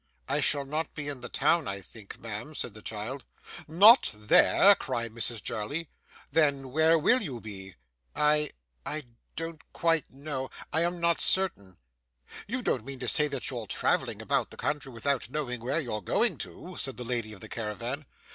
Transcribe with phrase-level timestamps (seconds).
[0.27, 3.23] 'I shall not be in the town, I think, ma'am,' said the child.
[3.67, 5.89] 'Not there!' cried Mrs Jarley.
[6.31, 7.75] 'Then where will you be?'
[8.15, 8.49] 'I
[8.83, 9.03] I
[9.35, 10.49] don't quite know.
[10.73, 11.77] I am not certain.'
[12.47, 16.01] 'You don't mean to say that you're travelling about the country without knowing where you're
[16.01, 18.07] going to?' said the lady of the caravan.